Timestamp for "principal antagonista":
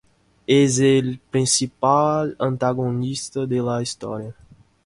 1.29-3.45